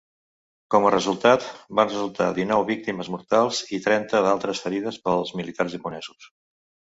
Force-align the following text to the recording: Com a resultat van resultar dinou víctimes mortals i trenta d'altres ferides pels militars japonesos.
Com 0.75 0.85
a 0.87 0.91
resultat 0.93 1.43
van 1.79 1.91
resultar 1.91 2.27
dinou 2.37 2.65
víctimes 2.69 3.11
mortals 3.17 3.61
i 3.79 3.81
trenta 3.89 4.23
d'altres 4.29 4.63
ferides 4.65 4.99
pels 5.05 5.35
militars 5.43 5.77
japonesos. 5.77 6.33